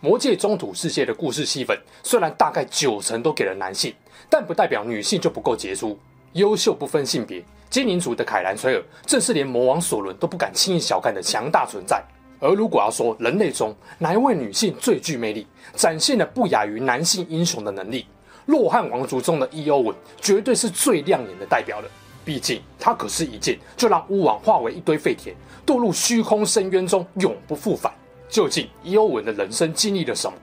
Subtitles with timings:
[0.00, 3.92] 魔界中土世界的故事戏份，虽然大概九成都给了男性，
[4.30, 5.98] 但不代表女性就不够杰出。
[6.34, 12.00] 优秀不分性别，精灵族的凯兰崔尔，正是连魔王索伦都不敢轻易小看的强大存在。
[12.38, 18.06] 而如果要说人类中哪一位女性最具魅力，展现了不亚于男性英雄的能力，
[18.46, 21.90] 洛汗王族中的伊欧文绝对是最亮眼的代表了。
[22.24, 25.34] 毕竟她可是一剑就让巫王化为一堆废铁，
[25.66, 27.92] 堕入虚空深渊中，永不复返。
[28.28, 30.36] 究竟伊欧文的人生经历了什么？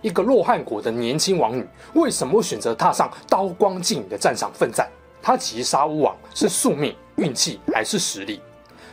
[0.00, 4.88] 一个洛汉国的年轻王女，为什么会选择踏上刀光剑影的战场奋战？
[5.20, 8.40] 她击杀巫王是宿命、运气还是实力？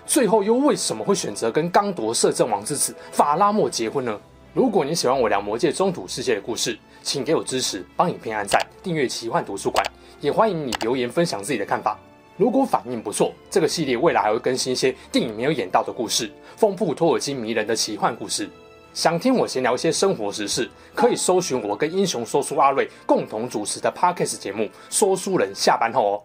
[0.06, 4.20] 最后又为什么会选择跟刚铎摄政王之子法拉莫结婚呢？
[4.54, 9.84] 如果你喜欢我聊魔界中土世界的故事，请给我支持，帮影片按赞、订阅奇幻图书馆，
[10.20, 12.00] 也欢迎你留言分享自己的看法。
[12.38, 18.50] 如果反应不错，这个系列未来还会更新一些电影没有演到的故事，丰富托尔金迷人的奇幻故事。
[18.94, 26.24] 想听我闲聊一些生活时事，可以搜寻我跟英雄说书阿瑞共同主持的 Podcast 节目《说书人下班后》哦。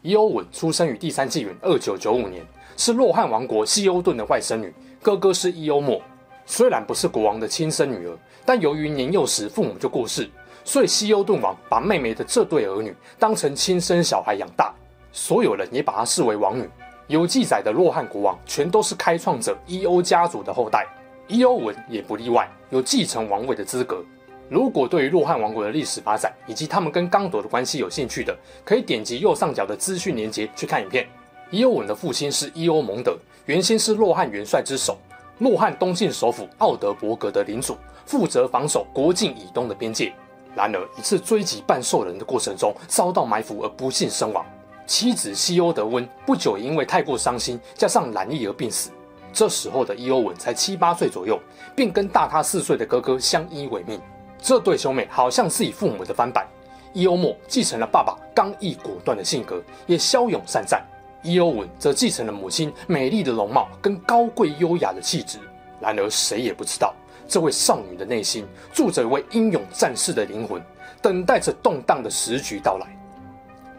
[0.00, 2.42] 伊欧文出生于第三纪元二九九五年，
[2.78, 6.00] 是洛汗王国西欧顿的外甥女，哥哥是伊欧莫。
[6.46, 10.26] 虽然不是国王的亲生女儿，但由于年幼时父母就过世。
[10.64, 14.72] 所以西欧顿王把妹妹的这对儿女当成亲生小孩养大，
[15.12, 16.66] 所有人也把她视为王女。
[17.08, 20.86] 有记载的洛汗国王全都是开创者伊欧家族的后代，
[21.26, 24.02] 伊欧文也不例外，有继承王位的资格。
[24.48, 31.06] 如果对于洛汗王国的历史发展以及他们跟刚铎的关系有兴趣的，可以点击右上角的资讯连接去看影片。
[31.50, 34.96] 伊欧文的父亲是伊欧蒙德，原先是洛汗元帅之首，
[35.38, 37.76] 洛汗东境首府奥德伯格的领主，
[38.06, 40.12] 负责防守国境以东的边界。
[40.54, 44.44] 然而，一次追击半兽人的过程中遭到埋伏而不幸身亡。
[44.92, 48.90] 妻子西欧德温不久因为太过伤心，加上染疫而病死。
[49.32, 51.40] 这时候的伊欧文才七八岁左右，
[51.74, 53.98] 便跟大他四岁的哥哥相依为命。
[54.38, 56.46] 这对兄妹好像是以父母的翻版。
[56.92, 60.82] 伊欧莫继承了爸爸刚毅果断的性格，也骁勇善战；
[61.22, 65.38] 伊欧文则继承了母亲美丽的容貌跟高贵优雅的气质。
[65.80, 66.94] 然而，谁也不知道。
[67.26, 70.62] 这位少女的内心住着一位英勇战士的灵魂，
[71.00, 72.86] 等待着动荡的时局到来。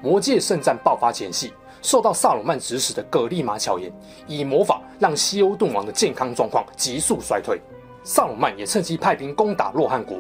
[0.03, 3.89] 魔界圣战爆发前夕，受到萨鲁曼指使的葛利玛巧言
[4.27, 7.61] 以魔法让西欧顿王的健康状况急速衰退。
[8.03, 10.17] 萨鲁曼也趁机派兵攻打洛汗国。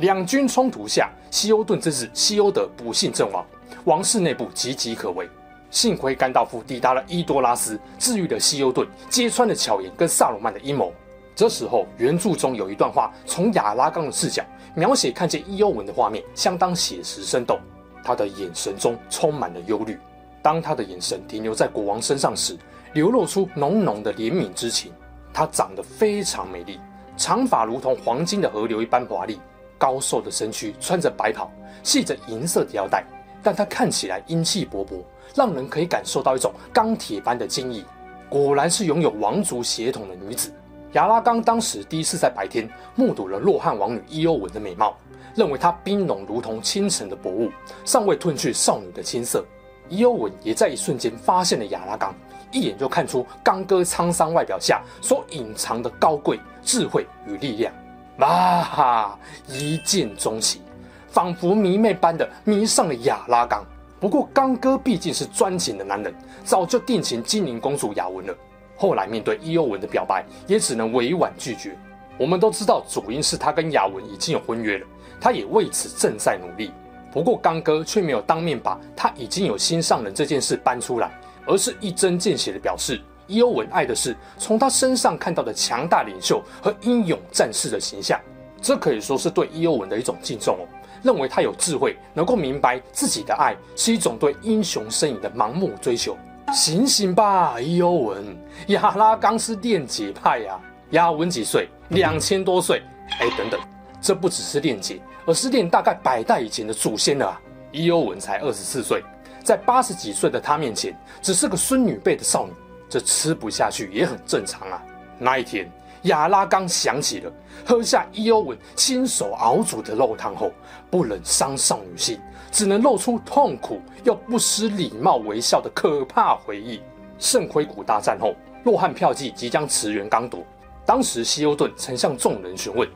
[0.00, 3.42] 两军冲突下，西欧顿之子西欧德不幸阵亡，
[3.84, 5.26] 王室内部岌岌可危。
[5.70, 10.92] 幸亏甘道夫抵达了伊多拉斯，治愈了西欧顿，揭穿了巧言跟萨鲁曼的阴谋。
[11.34, 14.44] 这时候，原著中有一段话，从亚拉冈的视角
[14.74, 17.58] 描写看见伊欧文的画面，相当写实生动。
[18.02, 19.98] 他的眼神中充满了忧虑。
[20.42, 22.56] 当他的眼神停留在国王身上时，
[22.92, 24.92] 流露出浓浓的怜悯之情。
[25.32, 26.78] 她长得非常美丽，
[27.16, 29.40] 长发如同黄金的河流一般华丽，
[29.78, 31.50] 高瘦的身躯穿着白袍，
[31.82, 33.02] 系着银色的腰带，
[33.42, 35.02] 但她看起来英气勃勃，
[35.34, 37.82] 让人可以感受到一种钢铁般的坚毅。
[38.28, 40.52] 果然是拥有王族血统的女子。
[40.92, 44.94] 亚拉冈当时第一次在白天目睹了洛汗王女伊欧文的美貌，
[45.34, 47.50] 认为她冰冷如同清晨的薄雾，
[47.84, 49.44] 尚未褪去少女的青涩。
[49.88, 52.14] 伊欧文也在一瞬间发现了亚拉冈，
[52.50, 57.72] 一眼就看出刚哥沧桑外表下所隐藏的高贵、智慧与力量。
[58.18, 59.18] 啊哈！
[59.48, 60.60] 一见钟情，
[61.08, 63.64] 仿佛迷妹般的迷上了亚拉冈。
[63.98, 66.14] 不过刚哥毕竟是专情的男人，
[66.44, 68.34] 早就定情精灵公主雅文了。
[68.82, 71.78] 后来面对伊欧文的表白，也只能委婉拒绝。
[72.18, 74.86] 我们都知道，主因是他跟雅文已经有婚约了，
[75.20, 76.72] 他也为此正在努力。
[77.12, 81.12] 不过刚哥却没有当面把他已经有心上人这件事搬出来，
[81.46, 88.20] 而是一针见血地表示，伊欧文爱的是从他身上看到的强大领袖和英勇战士的形象。
[88.60, 90.66] 这可以说是对伊欧文的一种敬重哦，
[91.04, 96.18] 认为他有智慧，能够明白自己的爱是一种对英雄身影的盲目追求。
[96.52, 98.36] 醒醒吧，伊欧文！
[98.68, 100.60] 亚拉冈是炼解派呀、啊。
[100.90, 101.68] 雅文几岁？
[101.88, 102.82] 两千多岁。
[103.20, 103.58] 哎，等等，
[104.00, 107.40] 这不只是炼解，而是炼大概百代以前的祖先了啊！
[107.72, 109.02] 伊欧文才二十四岁，
[109.42, 112.52] 在八十几岁的他面前，只是个孙女辈的少女，
[112.88, 114.82] 这吃不下去也很正常啊。
[115.18, 115.70] 那一天，
[116.02, 117.32] 亚拉冈想起了
[117.64, 120.52] 喝下伊欧文亲手熬煮的肉汤后，
[120.90, 122.20] 不忍伤少女心，
[122.52, 126.80] 只能露出痛苦又不失礼貌微笑的可怕回忆。
[127.18, 128.34] 圣盔谷大战后，
[128.64, 130.44] 洛汉票骑即将驰援刚铎。
[130.84, 132.86] 当时希欧顿曾向众人询问：“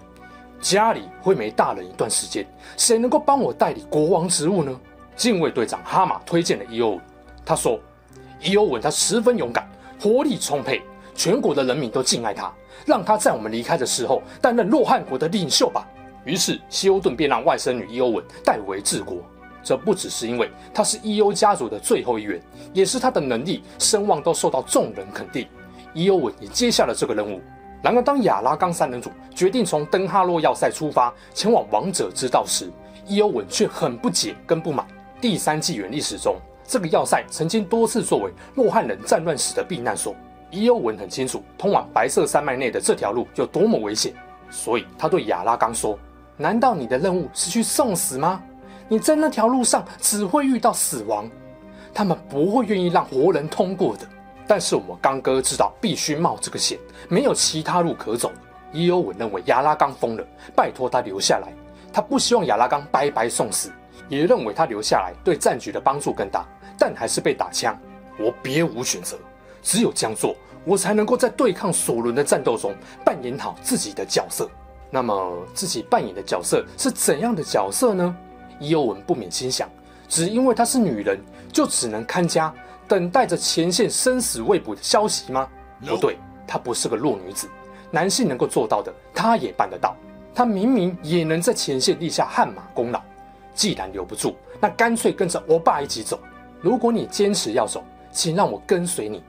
[0.60, 4.78] 家里会没大人一段时间，谁能够帮我代理国王职务呢？”
[5.16, 7.00] 禁卫队长哈马推荐了伊欧文。
[7.44, 7.80] 他说
[8.42, 9.66] ：“伊欧文他十分勇敢，
[9.98, 10.82] 活力充沛，
[11.14, 12.52] 全国的人民都敬爱他。
[12.84, 15.88] 让他在我们离开的时候担任洛汉国的领袖吧。”
[16.26, 19.18] 于是希欧顿便让外甥女伊欧文代为治国。
[19.66, 22.40] 这不只是因为他是伊欧家族的最后一员，
[22.72, 25.44] 也是他的能力、声望都受到众人肯定。
[25.92, 27.40] 伊欧文也接下了这个任务。
[27.82, 32.70] 然而，当亚拉冈三人组决定从登哈洛要塞出发前往王者之道时，
[33.08, 34.86] 伊欧文却很不解跟不满。
[35.20, 40.14] 第三纪元历史中，这个要塞曾经多次作为洛汉人战乱时的避难所。
[40.48, 44.14] 伊欧文很清楚通往白色山脉内的这条路有多么危险，
[44.48, 45.98] 所以他对亚拉冈说
[46.38, 48.40] ：“难道你的任务是去送死吗？
[48.88, 51.28] 你在那条路上只会遇到死亡，
[51.92, 54.06] 他们不会愿意让活人通过的。”
[54.48, 56.78] 但是我们刚哥知道必须冒这个险，
[57.08, 58.30] 没有其他路可走。
[58.72, 60.24] 伊欧文认为亚拉冈疯了，
[60.54, 61.52] 拜托他留下来。
[61.92, 63.72] 他不希望亚拉冈白白送死，
[64.08, 66.46] 也认为他留下来对战局的帮助更大。
[66.78, 67.76] 但还是被打枪。
[68.18, 69.16] 我别无选择，
[69.62, 72.72] 只有这样做，我才能够在对抗索伦的战斗中
[73.04, 74.48] 扮演好自己的角色。
[74.90, 78.16] 那么自己扮演的角色是怎样的角色呢？
[78.58, 79.68] 伊欧文不免心想：
[80.08, 81.18] 只因为她是女人，
[81.52, 82.52] 就只能看家？
[82.88, 85.48] 等待着前线生死未卜的消息吗
[85.84, 86.16] 不对，
[86.46, 87.48] 她不是个弱女子。
[87.90, 89.96] 男性能够做到的，她也办得到。
[90.34, 93.02] 她明明也能在前线立下汗马功劳。
[93.54, 96.20] 既然留不住，那干脆跟着欧巴一起走。
[96.60, 97.82] 如果你坚持要走，
[98.12, 99.22] 请让我跟随你。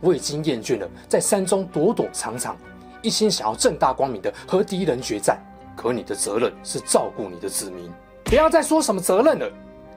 [0.00, 2.56] 我已经厌倦了在山中躲躲藏藏，
[3.02, 5.38] 一心想要正大光明的和敌人决战。
[5.76, 7.90] 可你的责任是照顾你的子民。
[8.32, 9.46] 不要再说什么责任了。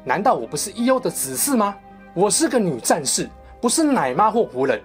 [0.04, 1.74] 难道我不是伊欧的子嗣吗？
[2.14, 3.30] 我是个女战士，
[3.62, 4.82] 不是奶妈或仆人。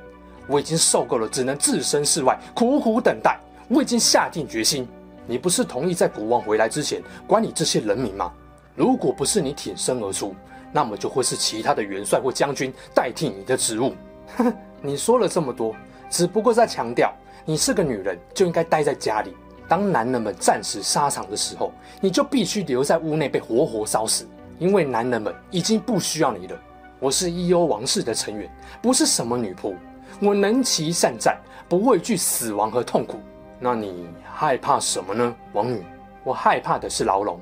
[0.46, 3.40] 我已经受够了只能置身事外，苦苦等待。
[3.66, 4.86] 我已经下定决心。
[5.26, 8.32] 你不是同意在国王回来之前管你这些人民吗？
[8.76, 10.32] 如果不是你挺身而出，
[10.70, 13.94] 那么就会是其他的元帅或将军代替你的职务。
[14.36, 15.74] 呵呵，你说了这么多，
[16.08, 17.12] 只不过在强调
[17.44, 19.34] 你是个女人就应该待在家里。
[19.70, 24.26] 当男人们战死沙场的时候，你就必须留在屋内被活活烧死，
[24.58, 26.58] 因为男人们已经不需要你了。
[26.98, 28.50] 我是伊欧王室的成员，
[28.82, 29.72] 不是什么女仆。
[30.20, 31.38] 我能骑善战，
[31.68, 33.20] 不畏惧死亡和痛苦。
[33.60, 35.84] 那你害怕什么呢，王女？
[36.24, 37.38] 我害怕的是牢笼，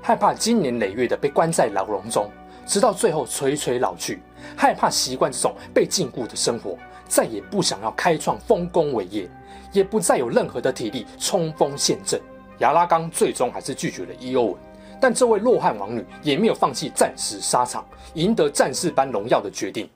[0.00, 2.30] 害怕经年累月的被关在牢笼中，
[2.64, 4.22] 直到最后垂垂老去。
[4.56, 9.28] 害怕习惯这种被禁锢的生活，再也不想要开创丰功伟业，
[9.72, 12.20] 也不再有任何的体力冲锋陷阵。
[12.58, 14.56] 亚拉冈最终还是拒绝了伊欧文。
[15.00, 19.88] 但这位洛汉王女也没有放弃战死沙场、赢得战士般荣耀的决定。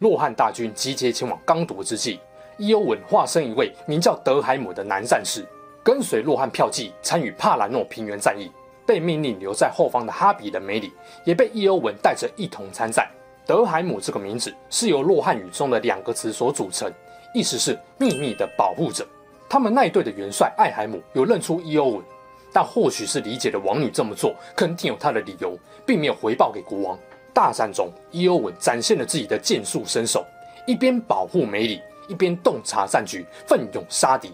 [0.00, 2.18] 洛汉大军集结前往刚铎之际，
[2.58, 5.46] 伊欧文化身一位名叫德海姆的男战士，
[5.84, 8.50] 跟随洛汉票骑参与帕兰诺平原战役。
[8.84, 10.92] 被命令留在后方的哈比人梅里
[11.24, 13.10] 也被伊欧文带着一同参战。
[13.46, 16.92] 德海姆这个名字是由洛汉语中的两个词所组成，
[17.32, 19.06] 意思是秘密的保护者。
[19.48, 22.04] 他们那一队的元帅艾海姆有认出伊欧文，
[22.52, 25.56] 但或许是理解了王女这么做肯定有他的理由，
[25.86, 26.98] 并没有回报给国王。
[27.32, 30.26] 大战中，伊欧文展现了自己的剑术身手，
[30.66, 34.32] 一边保护梅里，一边洞察战局，奋勇杀敌。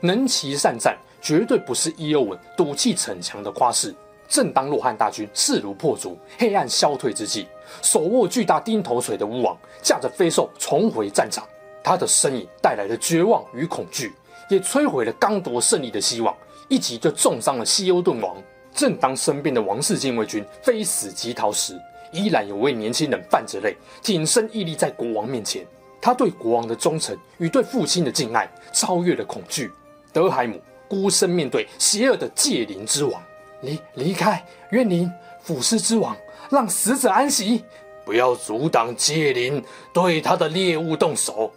[0.00, 3.92] 能骑善战，绝对不是伊欧文赌气逞强的夸饰。
[4.32, 7.46] 正当洛汗大军势如破竹，黑暗消退之际，
[7.82, 11.46] 手握巨大钉头锤的巫王驾着飞兽重回战场，
[11.84, 14.14] 他的身影带来了绝望与恐惧。
[14.48, 16.34] 也摧毁了刚夺胜利的希望，
[16.68, 18.34] 一击就重伤了希欧顿王。
[18.74, 21.78] 正当身边的王室禁卫军非死即逃时，
[22.10, 25.62] 依然有位年轻人泛着泪，挺身屹立在国王面前。
[26.00, 29.70] 他对国王的忠诚与对父亲的敬爱，超越了恐惧。
[30.10, 30.58] 德海姆
[30.88, 33.22] 孤身面对邪恶的戒灵之王，
[33.62, 36.16] 离离开，怨灵腐尸之王，
[36.50, 37.64] 让死者安息。
[38.04, 41.50] 不要阻挡戒灵对他的猎物动手，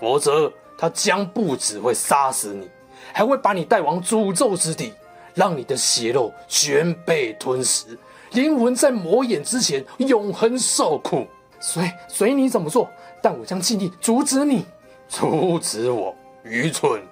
[0.00, 0.50] 否则。
[0.80, 2.70] 他将不只会杀死你，
[3.12, 4.94] 还会把你带往诅咒之地，
[5.34, 7.98] 让你的血肉全被吞噬，
[8.30, 11.26] 灵魂在魔眼之前永恒受苦。
[11.58, 12.88] 随随你怎么做，
[13.20, 14.64] 但我将尽力阻止你。
[15.08, 16.14] 阻止我？
[16.44, 17.02] 愚蠢！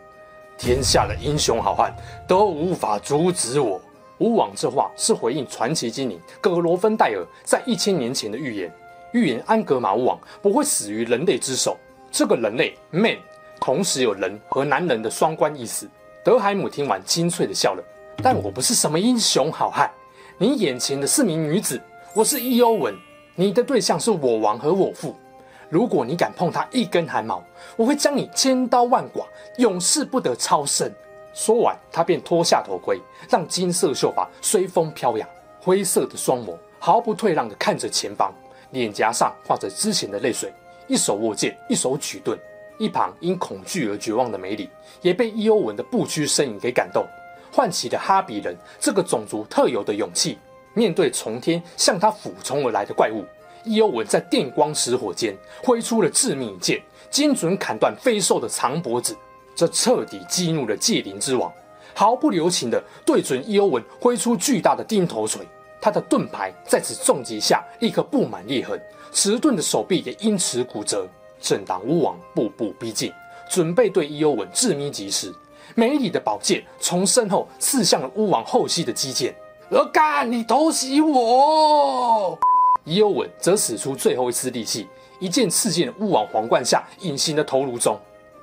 [0.56, 1.92] 天下的英雄好汉
[2.28, 3.80] 都无法阻止我。
[4.18, 8.72] 巫王这话是回应传奇精灵葛罗芬戴尔在一千年前的预言，
[9.12, 11.76] 预言安格玛巫王不会死于人类之手。
[12.10, 13.16] 这个人类 man
[13.60, 15.88] 同时有人和男人的双关意思。
[16.24, 17.84] 德海姆听完，清脆的笑了。
[18.22, 19.90] 但我不是什么英雄好汉，
[20.38, 21.80] 你眼前的是名女子，
[22.14, 22.94] 我是伊欧文，
[23.34, 25.14] 你的对象是我王和我父。
[25.68, 27.44] 如果你敢碰她一根汗毛，
[27.76, 29.26] 我会将你千刀万剐，
[29.58, 30.90] 永世不得超生。
[31.36, 35.28] 说完，他便脱下头盔，让金色秀发随风飘扬，
[35.60, 38.32] 灰色的双眸毫不退让地看着前方，
[38.70, 40.50] 脸颊上画着之前的泪水，
[40.88, 42.38] 一手握剑，一手举盾。
[42.78, 44.70] 一旁因恐惧而绝望的梅里，
[45.02, 47.06] 也被伊欧文的不屈身影给感动，
[47.52, 50.38] 唤起了哈比人这个种族特有的勇气。
[50.72, 53.24] 面对从天向他俯冲而来的怪物，
[53.64, 59.14] 伊欧文在电光石火间挥出了致命一剑，精准砍断飞兽的长脖子。
[59.56, 61.50] 这彻底激怒了戒灵之王，
[61.94, 65.40] 毫不留情地对准伊欧文挥出巨大的钉头锤。
[65.80, 68.80] 他的盾牌在此重击下立刻布满裂痕，
[69.12, 71.08] 迟钝的手臂也因此骨折。
[71.40, 73.12] 正当巫王步步逼近，
[73.48, 75.32] 准备对伊欧文致命一击时，
[75.74, 79.32] 梅里的宝剑从身后刺向了巫王后膝的肌腱。
[79.70, 82.38] 而干，你偷袭我！
[82.84, 87.98] 伊欧文则使出最后一丝力气，一剑刺进了巫王皇冠下隐形的头颅中。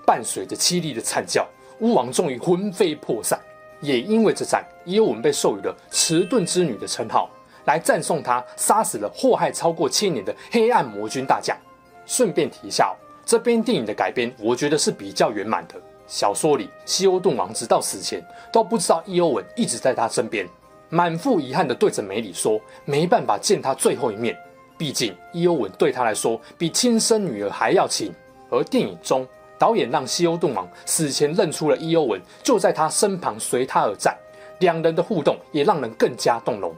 [0.06, 1.48] 伴随着凄厉的惨叫，
[1.80, 3.40] 巫王终于魂飞魄散。
[3.82, 7.30] 也因为这战，伊欧文被授予了迟钝之女的称号，
[7.66, 11.58] 来赞颂他杀死了祸害超过千年的黑暗魔君大将。
[12.06, 12.96] 顺便提一下哦，
[13.26, 15.76] 这边电影的改编，我觉得是比较圆满的。
[16.08, 20.48] 小说里，西欧顿王直到死前都不知道伊欧文一直在他身边，
[20.90, 24.38] 满腹遗憾地对着梅里说：“没办法见他最后一面，
[24.78, 28.14] 毕竟伊欧文对他来说比亲生女儿还要亲。”
[28.52, 29.28] 而电影中，
[29.64, 34.14] 导演让西欧顿王死前认出了伊欧文就在他身旁，随他而战，
[34.60, 36.76] 两人的互动也让人更加动容。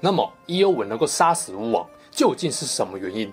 [0.00, 3.32] 那么，伊欧文能够杀死巫王，究竟是什么原因？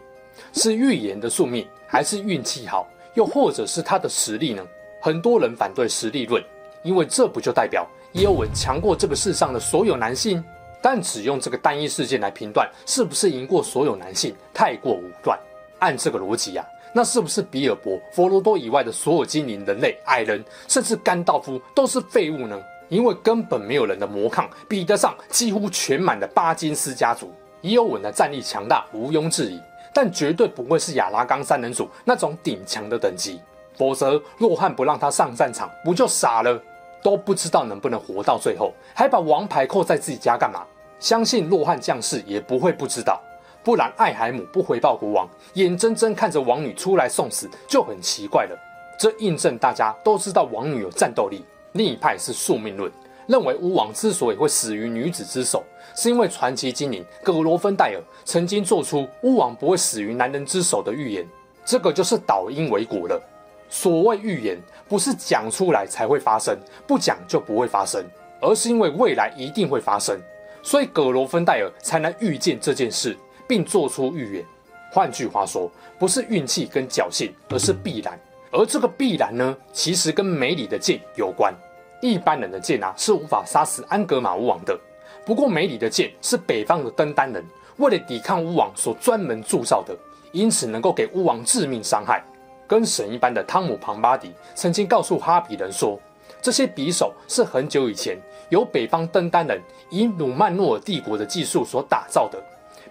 [0.54, 4.64] 是预言的宿命，还是运气好，又或者是他的实力呢？
[5.02, 6.40] 很多人反对实力论，
[6.84, 10.44] 因为这不就代表伊欧文强过这个世上的所有男性？
[10.80, 15.40] 但只用这个单一事件来评断是不是赢过所有男性，太过武断。
[15.80, 22.60] 按这个逻辑呀，那是不是比尔博、佛罗多以外的所有精灵、人类、矮人，甚至甘道夫都是废物呢？
[22.90, 27.32] 因为根本没有人的魔抗比得上几乎全满的巴金斯家族。
[27.62, 29.62] 伊欧文的战力强大，毋庸置疑。
[29.94, 33.42] 但绝对不会是亚拉冈三人组那种顶强的等级，
[33.76, 36.62] 否则洛汉不让他上战场，不就傻了？
[37.02, 40.64] 都不知道能不能活到最后，还把王牌扣在自己家干嘛？
[41.00, 43.22] 相信洛汉将士也不会不知道，
[43.64, 48.58] 不然艾海姆不回报国王，眼睁睁看着王女出来送死就很奇怪了。
[48.98, 51.44] 这印证大家都知道王女有战斗力。
[51.74, 52.92] 另一派是宿命论。
[53.28, 55.64] 认为巫王之所以会死于女子之手，
[55.96, 61.24] 是因为传奇精灵葛罗芬戴尔曾经做出巫王不会死于男人之手的预言，
[61.64, 63.22] 这个就是倒因为果了。
[63.70, 68.04] 所谓预言，不是讲出来才会发生，不讲就不会发生，
[68.42, 70.20] 而是因为未来一定会发生，
[70.64, 73.16] 所以葛罗芬戴尔才能预见这件事，
[73.50, 74.46] 并做出预言。
[74.92, 78.18] 换句话说，不是运气跟侥幸，而是必然。
[78.52, 81.54] 而这个必然呢，其实跟梅里的剑有关。
[82.02, 84.80] 一般人的剑啊是无法杀死安格玛巫王的。
[85.26, 87.44] 不过梅里的剑是北方的登丹人
[87.78, 89.96] 为了抵抗巫王所专门铸造的，
[90.32, 92.24] 因此能够给巫王致命伤害。
[92.68, 96.00] 跟神一般的汤姆庞巴迪曾经告诉哈比人说，
[96.42, 98.18] 这些匕首是很久以前
[98.50, 102.42] 由北方登丹人以努曼诺尔帝国的技术所打造的，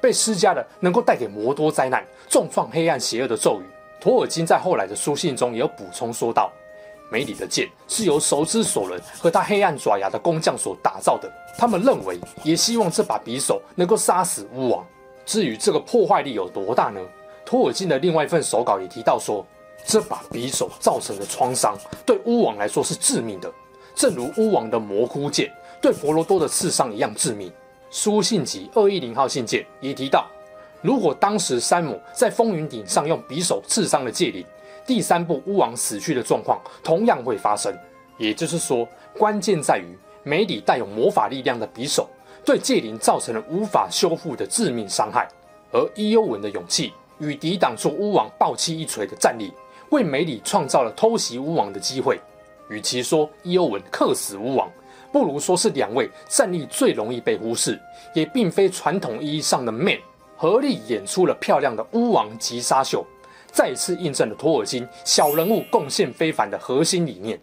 [0.00, 3.64] 被施加了能够带给魔多灾难、重创黑暗邪恶的咒语。
[4.00, 6.52] 托尔金在后来的书信中也有补充说道。
[7.10, 11.26] 梅里的剑是由熟知索伦和他黑暗爪牙的工匠所打造的。
[11.56, 14.86] 他们认为，也希望这把匕首能够杀死巫王。
[15.24, 17.00] 至于这个破坏力有多大呢？
[17.46, 19.42] 托尔金的另外一份手稿也提到说，
[19.86, 23.50] 这把匕首造成的创伤对巫王来说是致命的，
[23.94, 25.50] 正如巫王的魔窟剑
[25.80, 27.50] 对佛罗多的刺伤一样致命。
[27.90, 30.26] 书信集二一零号信件也提到，
[30.82, 34.44] 如果当时山姆在风云顶上用匕首刺伤了戒灵。
[34.86, 37.76] 第三部巫王死去的状况同样会发生，
[38.16, 42.08] 也就是说，关键在于梅里带有魔法力量的匕首
[42.42, 45.28] 对戒灵造成了无法修复的致命伤害，
[45.72, 49.52] 而伊欧文的勇气与抵挡住巫王暴气一锤的战力，
[49.90, 52.18] 为梅里创造了偷袭巫王的机会。
[52.70, 54.70] 与其说伊欧文克死巫王，
[55.12, 57.80] 不如说是两位战力最容易被忽视，
[58.14, 59.98] 也并非传统意义上的 man
[60.36, 63.04] 合力演出了漂亮的巫王击杀秀。
[63.50, 67.40] 再次印证了托尔金小人物贡献非凡的核心理念。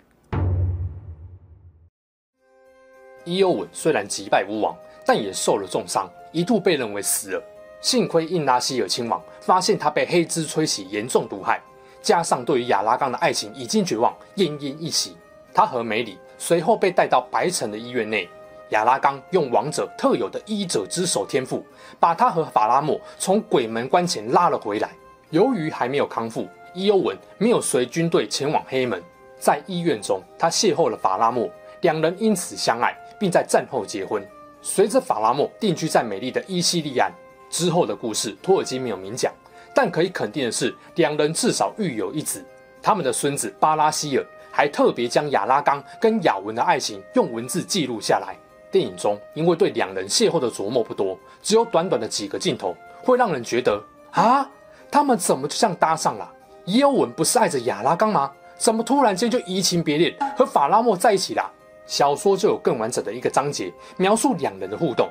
[3.24, 7.44] 伊欧文虽然击败巫王，但也受了重伤，一度被认为死了。
[7.82, 11.60] 幸亏印拉希尔亲王发现他被黑之吹袭严重毒害，
[12.04, 15.18] 加上对于亚拉冈的爱情已经绝望，奄奄一息。
[15.54, 18.30] 他和梅里随后被带到白城的医院内，
[18.70, 21.66] 亚拉冈用王者特有的医者之手天赋，
[22.00, 24.90] 把他和法拉莫从鬼门关前拉了回来。
[25.30, 29.02] 由于还没有康复，伊欧文没有随军队前往黑门。
[29.40, 31.50] 在医院中，他邂逅了法拉莫，
[31.82, 34.26] 两人因此相爱，并在战后结婚。
[34.62, 37.12] 随着法拉莫定居在美丽的伊西利安
[37.50, 39.32] 之后的故事，托尔金没有明讲，
[39.74, 42.44] 但可以肯定的是，两人至少育有一子。
[42.82, 44.26] 他们的孙子巴拉希尔
[44.56, 48.38] 还特别将亚拉冈跟雅文的爱情用文字记录下来。
[48.72, 54.50] 电影中因为对两人邂逅的琢磨不多，只有短短的几个镜头，会让人觉得啊，
[54.90, 56.32] 他们怎么就这样搭上了？
[56.64, 58.32] 伊欧文不是爱着亚拉冈吗？
[58.58, 61.52] 怎么突然间就移情别恋，和法拉莫在一起了？
[61.86, 65.10] 小说就有更完整的一个章节描述两人的互动，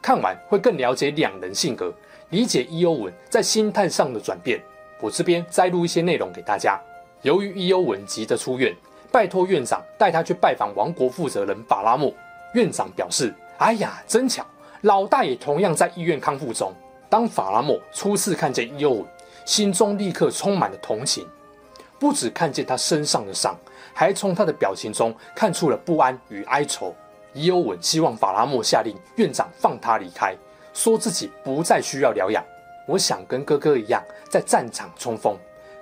[0.00, 1.92] 看完会更了解两人性格，
[2.30, 4.58] 理解伊欧文在心态上的转变。
[5.02, 6.80] 我这边摘录一些内容给大家。
[7.22, 8.74] 由于伊欧文急着出院，
[9.16, 12.12] 拜托院长带他去拜访王国负责人法拉莫。
[12.52, 14.44] 院长表示：“哎呀，真巧，
[14.82, 16.70] 老大也同样在医院康复中。”
[17.08, 19.06] 当法拉莫初次看见伊欧文，
[19.46, 21.26] 心中立刻充满了同情。
[21.98, 23.56] 不只看见他身上的伤，
[23.94, 26.94] 还从他的表情中看出了不安与哀愁。
[27.32, 30.36] 伊欧文希望法拉莫下令院长放他离开，
[30.74, 32.44] 说自己不再需要疗养。
[32.86, 35.34] 我想跟哥哥一样在战场冲锋，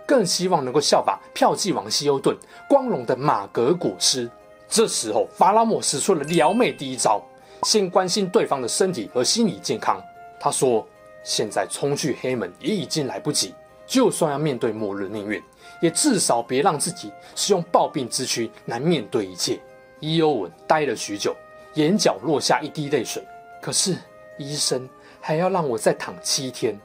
[0.06, 2.36] 更希望能够效法票骑王希欧顿
[2.68, 4.30] 光荣的马革裹尸。
[4.68, 7.22] 这时候，法拉莫使出了撩妹第一招，
[7.62, 10.00] 先关心对方的身体和心理健康。
[10.40, 10.86] 他说
[11.22, 13.54] ：“现在冲去黑门也已经来不及，
[13.86, 15.42] 就算要面对末日命运。”
[15.80, 19.60] 也至少别让自己使用暴病之躯来面对一切。
[20.00, 21.34] 伊欧文呆了许久，
[21.74, 23.22] 眼角落下一滴泪水。
[23.60, 23.96] 可是
[24.38, 24.88] 医生
[25.20, 26.78] 还要让我再躺七天，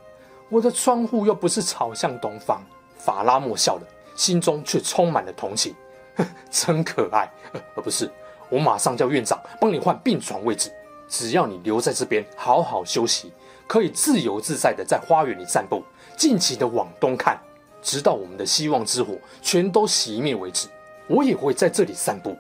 [0.49, 2.61] 我的窗户又不是朝向东方。
[3.00, 3.82] 法拉莫笑了，
[4.15, 5.74] 心中却充满了同情。
[6.51, 7.32] 真可爱。
[7.75, 8.12] 而 不是，
[8.50, 10.72] 我马上叫院长帮你换病床位置。
[11.08, 13.33] 只要你留在这边好好休息，
[13.66, 15.83] 可以自由自在的在花园里散步，
[16.16, 17.40] 尽情的往东看。
[17.81, 20.68] 直到我们的希望之火全都熄灭为止，
[21.07, 22.38] 我也会在这里散步，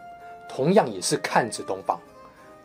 [0.49, 1.97] 同样也是看着东方。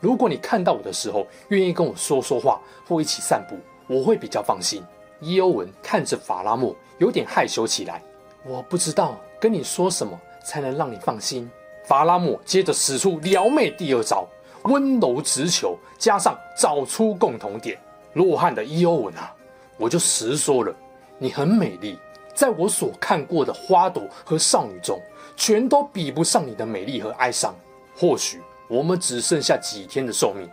[0.01, 4.83] 如果你看到我的时候愿意跟我说说话或一起散步，我会比较放心。
[5.25, 8.03] 伊欧文看着法拉莫，有点害羞起来。
[8.45, 11.51] 我不知道跟你说什么才能让你放心。
[11.87, 14.27] 法拉莫接着使出撩妹第二招，
[14.65, 17.79] 温柔直球加上找出共同点。
[18.13, 19.35] 洛汉的伊欧文啊，
[19.79, 20.75] 我就实说了，
[21.19, 21.99] 你很美丽。
[22.35, 25.01] 在我所看过的花朵和少女中，
[25.37, 27.55] 全都比不上你的美丽和哀伤。
[27.97, 30.49] 或许我们只剩下几天的寿命，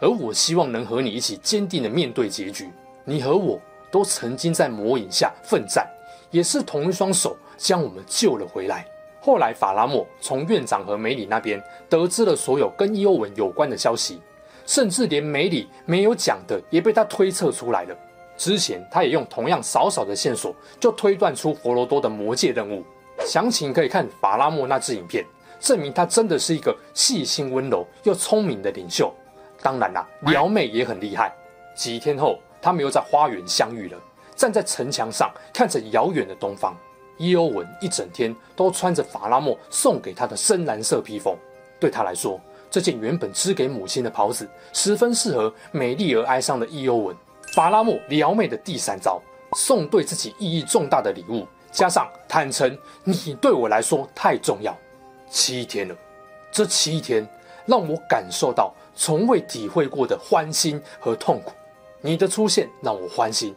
[0.00, 2.70] 而我希望能和你一起坚定的面对结局。
[3.04, 5.86] 你和我都曾经在魔影下奋战，
[6.30, 8.86] 也是同一双手将我们救了回来。
[9.20, 14.20] 后来，法拉莫从院长和梅里那边得知了所有跟伊欧文有关的消息，
[14.64, 17.96] 甚至连梅里没有讲的也被他推测出来了。
[18.36, 22.84] 之前，他也用同样少少的线索，就推断出佛罗多的魔戒任务。
[23.26, 25.26] 详情可以看法拉莫那支影片，
[25.58, 29.12] 证明他真的是一个细心温柔又聪明的领袖。
[29.60, 31.34] 当然啦，撩妹 也很厉害。
[31.74, 33.98] 几天后，他们又在花园相遇了，
[34.36, 36.76] 站在城墙上看着遥远的东方。
[37.16, 41.36] 伊欧文一整天都穿着法拉莫送给他的深蓝色披风，
[41.80, 42.40] 对他来说，
[42.70, 47.16] 这件原本织给母亲的袍子，十分适合美丽而哀伤的伊欧文。
[47.54, 49.20] 法拉莫撩妹的第三招，
[49.56, 54.76] 送对自己意义重大的礼物，加上坦诚，你对我来说太重要。
[55.28, 55.96] 七天了，
[56.52, 57.28] 这七天
[57.66, 61.52] 让我感受到从未体会过的欢欣和痛苦。
[62.00, 63.54] 你的出现让我欢心，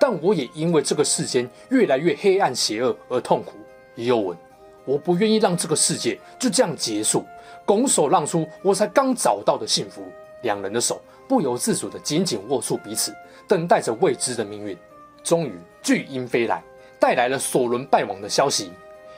[0.00, 3.52] 但我也因为这个世间越来越黑暗邪恶而痛苦。
[3.94, 4.38] 伊欧文，
[4.84, 7.24] 我不愿意让这个世界就这样结束，
[7.64, 10.02] 拱手让出我才刚找到的幸福。
[10.42, 13.14] 两人的手不由自主地紧紧握住彼此。
[13.48, 14.76] 等待着未知的命运。
[15.22, 15.52] 终于，
[15.82, 16.62] 巨鹰飞来，
[16.98, 18.72] 带来了索伦败亡的消息。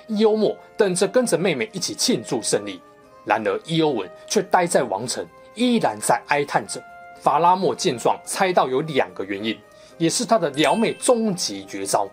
[0.06, 2.80] 伊欧莫等着跟着妹妹一起庆祝胜利，
[3.24, 6.82] 然而伊欧文却待在王城，依然在哀叹着。
[7.24, 9.58] 法拉莫见状，猜到有两个原因，
[9.96, 12.06] 也是他的撩妹终极绝招：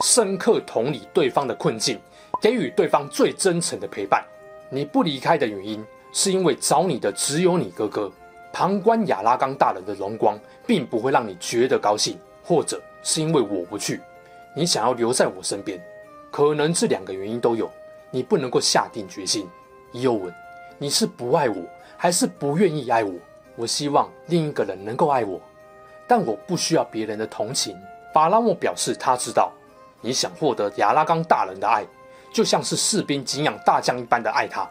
[0.00, 1.96] 深刻同理对方的困境，
[2.42, 4.20] 给予对方最真诚的陪伴。
[4.68, 8.10] 你不离开的原因，是因为找你的只有你哥哥。
[8.52, 14.00] 旁观亚拉冈大人的荣光，并不会让你觉得高兴，或者是因为我不去，
[14.56, 15.80] 你想要留在我身边，
[16.32, 17.70] 可能这两个原因都有。
[18.10, 19.48] 你不能够下定决心。
[19.92, 20.34] 伊欧文，
[20.78, 21.62] 你是不爱我，
[21.96, 23.14] 还是不愿意爱我？
[23.58, 25.40] 我希望另一个人能够爱我，
[26.06, 27.76] 但我不需要别人的同情。
[28.14, 29.52] 法拉莫表示他知道，
[30.00, 31.84] 你想获得亚拉冈大人的爱，
[32.32, 34.64] 就像是士兵敬仰大将一般的爱他。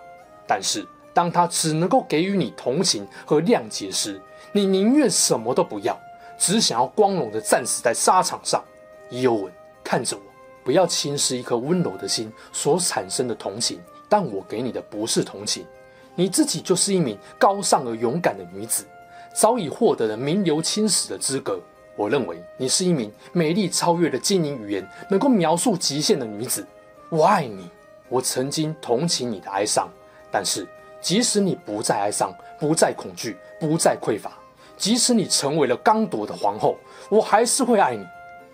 [0.47, 4.21] 但是，当他只能够给予你同情和谅解时，
[4.53, 5.99] 你宁愿什么都不要，
[6.37, 8.63] 只想要光荣地战死在沙场上。
[9.09, 10.21] 伊欧文，看着我，
[10.63, 13.81] 不要轻视一颗温柔的心所产生的同情。
[14.07, 15.65] 但我给你的不是同情，
[16.17, 18.83] 你自己就是一名高尚而勇敢的女子，
[19.35, 21.59] 早已获得了名留青史的资格。
[21.95, 26.65] 我认为你是一名美丽超越了精灵语言能够描述极限的女子。
[27.09, 27.69] 我爱你，
[28.09, 29.87] 我曾经同情你的哀伤，
[30.31, 30.67] 但是
[30.99, 34.31] 即使你不再哀伤，不再恐惧，不再匮乏，
[34.75, 36.75] 即使你成为了刚铎的皇后，
[37.09, 38.03] 我还是会爱你。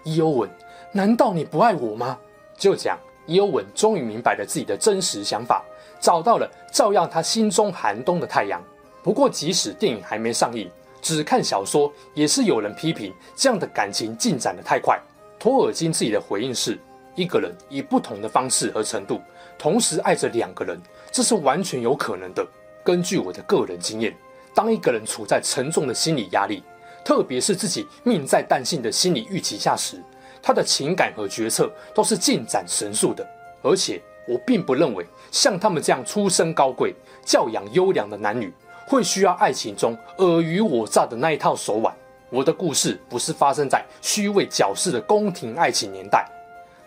[0.04, 0.49] 伊欧文，
[0.91, 2.19] 难道你不爱我吗？
[2.58, 5.63] 就这样，伊欧文终于明白了自己的真实想法，
[6.04, 8.62] 找到了照耀他心中寒冬的太阳。
[9.02, 10.70] 不过，即使电影还没上映。
[11.02, 15.00] 只看小说也是有人批评这样的感情进展得太快。
[15.39, 16.78] 托尔金自己的回应是：
[17.16, 19.22] 一个人以不同的方式和程度
[19.58, 20.78] 同时爱着两个人，
[21.10, 22.46] 这是完全有可能的。
[22.84, 24.13] 根据我的个人经验，
[24.54, 26.63] 当一个人处在沉重的心理压力，
[27.06, 30.02] 特别是自己命在旦夕的心理预期下时，
[30.42, 33.26] 他的情感和决策都是进展神速的。
[33.62, 36.94] 而且，我并不认为像他们这样出身高贵、
[37.26, 38.54] 教养优良的男女。
[38.86, 41.96] 会需要爱情中尔虞我诈的那一套手腕。
[42.30, 46.28] 我的故事不是发生在虚伪矫饰的宫廷爱情年代，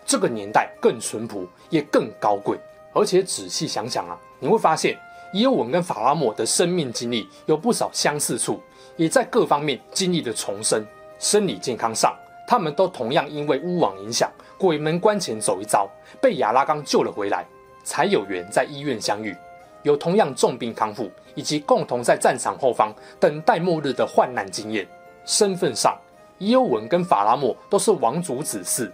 [0.05, 2.55] 这个年代更淳朴，也更高贵。
[2.93, 4.95] 而且仔细想想啊，你会发现
[5.33, 8.61] 伊欧文跟法拉莫的生命经历有不少相似处，
[8.95, 10.85] 也在各方面经历了重生。
[11.17, 12.15] 生理健康上，
[12.47, 15.87] 他们都同样因为巫王影响，鬼门关前走一遭，
[16.21, 17.45] 被亚拉冈救了回来，
[17.83, 19.35] 才有缘在医院相遇。
[19.83, 24.87] 有同样重病康复，以及共同在战场后方等待末日的患难经验。
[25.25, 25.97] 身份上，
[26.37, 28.89] 伊欧文跟法拉莫都是王族子嗣，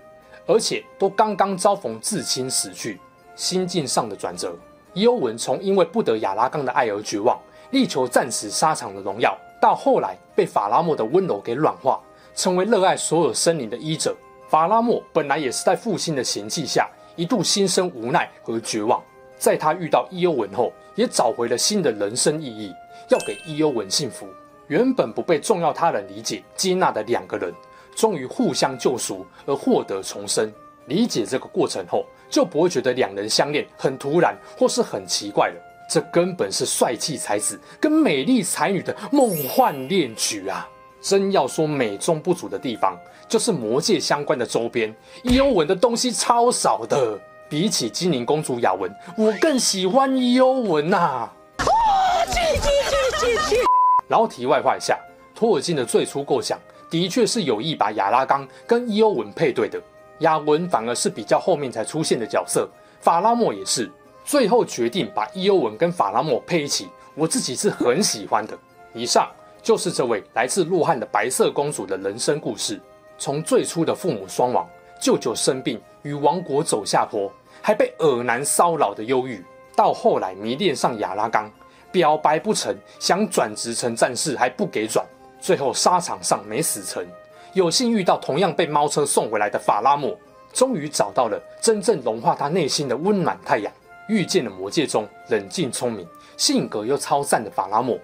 [0.47, 2.99] 而且都刚刚遭逢至亲死去。
[3.35, 4.55] 心境上的转折，
[4.93, 7.39] 伊欧文从因为不得亚拉冈的爱而绝望，
[7.71, 11.99] 力求战死沙场的荣耀，到后来被法拉莫的温柔给软化，
[12.35, 14.15] 成为热爱所有生灵的医者。
[14.49, 19.01] 法拉莫本来也是在父亲的嫌弃下，一度心生无奈和绝望。
[19.37, 22.71] 在他遇到伊欧文后，也找回了新的人生意义，
[23.09, 24.27] 要给伊欧文幸福。
[24.67, 27.53] 原本不被重要他人理解接纳的两个人，
[27.95, 30.51] 终于互相救赎而获得重生。
[30.85, 35.55] 理解这个过程后，就不会觉得两人相恋很突然或是很奇怪了。
[35.89, 40.69] 这根本是帅气才子跟美丽才女的梦幻恋曲啊！
[41.03, 47.19] 真要说美中不足的地方，就是魔戒相关的周边，伊欧文的东西超少的。
[47.49, 51.33] 比起精灵公主雅文，我更喜欢伊欧文呐、啊。
[54.07, 54.97] 然后题外话一下，
[55.35, 56.57] 托尔金的最初构想
[56.89, 59.79] 的确是有意把亚拉冈跟伊欧文配对的，
[60.19, 62.67] 雅文反而是比较后面才出现的角色，
[63.01, 63.91] 法拉莫也是。
[64.25, 68.57] 最后决定把伊欧文跟法拉莫配一起，我自己是很喜欢的。
[68.95, 69.29] 以上
[69.63, 72.79] 就是这位来自洛汗的白色公主的人生故事，
[73.17, 74.67] 从最初的父母双亡，
[74.99, 77.31] 舅舅生病与王国走下坡。
[77.65, 79.41] 还被尔男骚扰的忧郁，
[79.73, 81.49] 到后来迷恋上亚拉冈，
[81.93, 85.05] 表白不成，想转职成战士还不给转，
[85.39, 87.07] 最后沙场上没死成，
[87.53, 90.13] 有幸遇到同样被猫车送回来的法拉莫，
[90.51, 93.71] 终于找到了真正融化他内心的温暖太阳，
[94.09, 97.97] 遇见了魔界中冷静聪明、性格又超赞的法拉莫，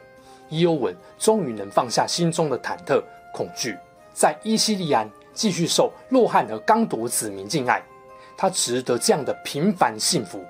[0.50, 3.02] 伊欧文终于能放下心中的忐忑
[3.34, 3.78] 恐惧，
[4.14, 7.82] 在伊西利安继续受洛汗和刚铎子民敬爱。
[8.38, 10.44] 他值得这样的平凡幸福。